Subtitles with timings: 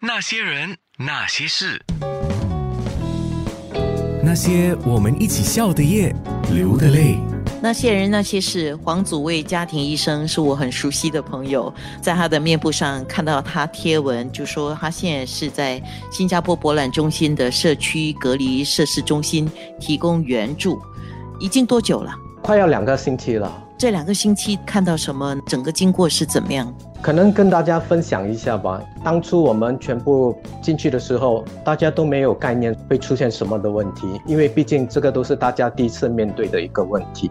[0.00, 1.84] 那些人，那些事，
[4.22, 6.14] 那些我们一起笑的夜，
[6.52, 7.18] 流的泪。
[7.60, 15.82] 那些人那些事，黄祖卫家庭医生是我很熟悉的朋友，在他的面部上看到他贴文，就说他现在是在
[16.12, 20.80] 新加坡博览中心的社区隔离设施中心提供援助，
[21.40, 22.14] 已经多久了？
[22.40, 23.64] 快要两个星期了。
[23.76, 25.36] 这两个星期看到什么？
[25.46, 26.72] 整个经过是怎么样？
[27.00, 28.82] 可能跟大家分享一下吧。
[29.04, 37.30] 当初我们全部进去的时候，大家都没有概念会出现什么的问题，因为毕竟这个都是大家第一次面对的一个问题，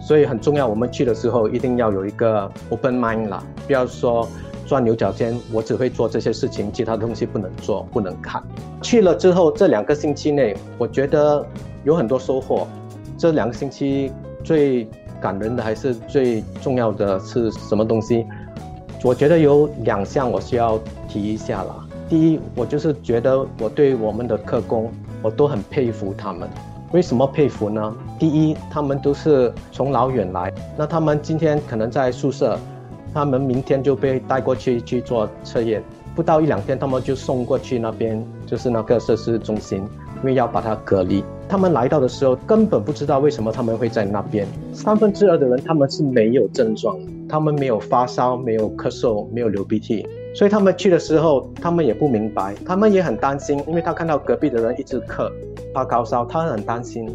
[0.00, 0.66] 所以很重要。
[0.66, 4.26] 我们去的时候一定要有一个 open mind 啦，不要说
[4.64, 8.42] 钻牛角尖，我只会做这些事情，其他东西不能做、不能看。
[8.80, 11.44] 去了之后，这两个星期内，我觉得
[11.82, 12.66] 有很多收获。
[13.18, 14.10] 这两个星期
[14.42, 14.88] 最
[15.20, 18.24] 感人的还是最重要的是什么东西？
[19.02, 20.78] 我觉得有两项我需要
[21.08, 21.74] 提一下了。
[22.08, 24.92] 第一，我就是觉得我对我们的客工，
[25.22, 26.48] 我都很佩服他们。
[26.92, 27.94] 为什么佩服呢？
[28.18, 32.58] 第一，他们都是从老远来，那他们今天可能在宿舍，
[33.14, 35.82] 他们明天就被带过去去做测验，
[36.14, 39.78] 不到一两天，他们就送过去那边，就是那个设施中心，
[40.16, 41.24] 因为要把它隔离。
[41.48, 44.46] 他们来到的时候根本不知道为什么他们会在那边。
[44.74, 46.98] 三分之二的人他们是没有症状，
[47.30, 55.30] 他们没有发烧，没有咳嗽，没有流鼻涕，所以他们去的时候他们也不明白，他们也很担心，因为他看到隔壁的人一直咳、
[55.72, 57.08] 发高烧，他很担心，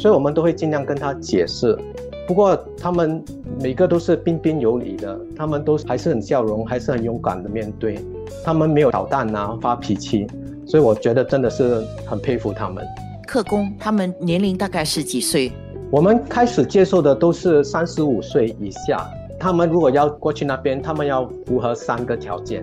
[0.00, 1.78] 所以我们都会尽量跟他解释。
[2.26, 3.22] 不过他们
[3.60, 7.98] 每个都是彬彬有礼的，他们都还是很笑容，还是很勇敢的面对，
[8.44, 10.26] 他们没有捣蛋啊、发脾气，
[10.66, 12.84] 所以我觉得真的是很佩服他们。
[13.26, 15.52] 客工他们年龄大概是几岁？
[15.90, 19.08] 我们开始接受的都是三十五岁以下。
[19.40, 22.62] 他们如果要过去那边，他们要符合三个条件：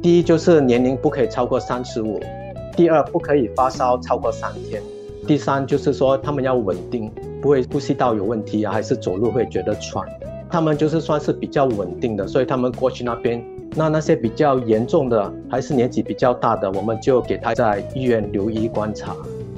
[0.00, 2.18] 第一就是年龄不可以超过三十五；
[2.74, 4.80] 第二不可以发烧超过三天；
[5.26, 10.08] 第三就是说他们要稳定，不会呼吸道有问题啊，还是走路会觉得喘。
[10.48, 13.44] 他们就是算是比较稳定的，所以他们过去那边。
[13.74, 19.14] 那那些比较严重的，还是年纪比较大的，我们就给他在医院留医观察。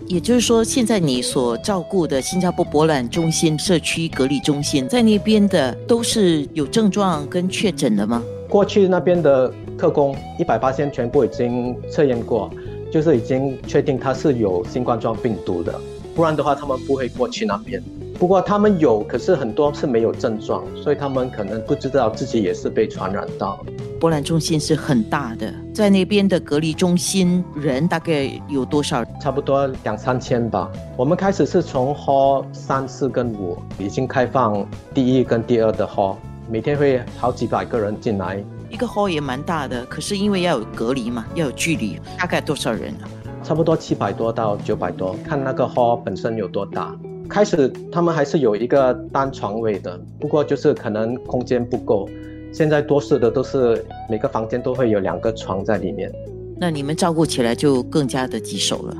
[0.09, 8.23] 也就是说，现在你所照顾的新加坡博览中心社区隔离中心，在那边的都是有症状跟确诊的吗？
[8.49, 12.51] 过去那边的客工一百八千全部已经测验过，
[12.91, 15.79] 就是已经确定他是有新冠状病毒的，
[16.15, 17.83] 不然的话他们不会过去那边。
[18.19, 23.65] 不过他们有，可是很多是没有症状，所以他们可能不知道自己也是被传染到。
[24.01, 29.05] 博览中心是很大的，在那边的隔离中心人大概有多少？
[29.21, 30.69] 差不多两三千吧。
[30.97, 36.17] 我们开始是从 Hall 三、四跟五已经开放第一跟第二的 Hall，
[36.51, 38.43] 每天会好几百个人进来。
[38.69, 43.07] 一个 Hall 也蛮大的，可是因为要有隔离嘛，要有距离，大概多少人啊？
[43.45, 46.93] 差不多七百多到九百多，看那个 Hall 本身有多大。
[47.29, 52.09] 开始他们还是有一个单床位的，不过就是可能空间不够。
[52.53, 56.11] 现在多数的都是每个房间都会有两个床在里面。
[56.57, 58.97] 那你们照顾起来就更加的棘手了。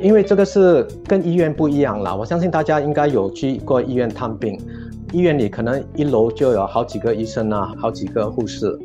[0.00, 2.14] 因为这个是跟医院不一样了。
[2.16, 4.60] 我相信大家应该有去过医院探病，
[5.12, 8.76] 医院里可能一楼就有好几个医生啊，好几个护士。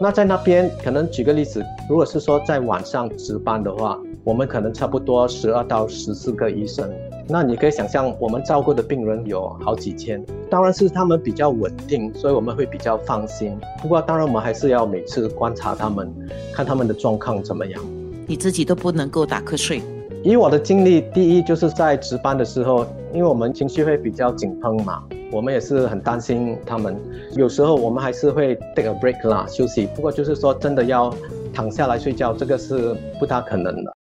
[0.00, 4.00] 那在那边可能举个例子，如果是说在晚上值班的话。
[4.24, 6.88] 我们可能差不多十二到十四个医生，
[7.32, 13.58] 那你可以想象，我们照顾的病人有好几千，当然是他们比较稳定，所以我们会比较放心。
[13.80, 16.14] 不过，当然我们还是要每次观察他们，
[16.52, 17.82] 看他们的状况怎么样。
[18.26, 19.80] 你自己都不能够打瞌睡。
[20.22, 22.84] 以我的经历，第一就是在值班的时候，
[23.14, 26.94] 因为我们情绪会比较紧绷嘛，我们也是很担心他们。
[27.34, 29.88] 有时候我们还是会 take a break 啦，休息。
[29.96, 31.10] 不过就是说，真的要
[31.54, 33.96] 躺下来睡觉，这个是不大可能的。